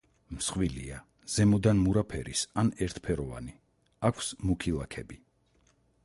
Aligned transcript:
მსხვილია, 0.35 0.95
ზემოდან 1.33 1.81
მურა 1.81 2.03
ფერის 2.13 2.41
ან 2.61 2.71
ერთფეროვანი, 2.85 3.53
აქვს 4.09 4.31
მუქი 4.49 4.73
ლაქები. 4.79 5.19